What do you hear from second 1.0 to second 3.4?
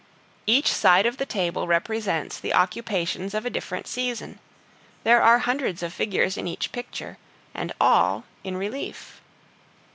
of the table represents the occupations